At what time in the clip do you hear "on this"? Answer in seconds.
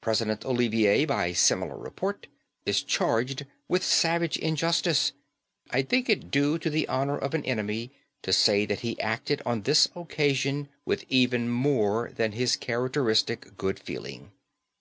9.46-9.86